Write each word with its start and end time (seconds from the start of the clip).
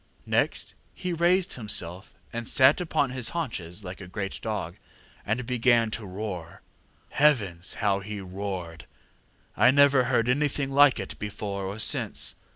Next 0.25 0.73
he 0.95 1.13
raised 1.13 1.53
himself 1.53 2.11
and 2.33 2.47
sat 2.47 2.81
upon 2.81 3.11
his 3.11 3.29
haunches 3.37 3.83
like 3.83 4.01
a 4.01 4.07
great 4.07 4.39
dog, 4.41 4.77
and 5.27 5.45
began 5.45 5.91
to 5.91 6.07
roar. 6.07 6.63
Heavens! 7.09 7.75
how 7.75 7.99
he 7.99 8.19
roared! 8.19 8.87
I 9.55 9.69
never 9.69 10.05
heard 10.05 10.27
anything 10.27 10.71
like 10.71 10.99
it 10.99 11.19
before 11.19 11.65
or 11.65 11.77
since. 11.77 12.33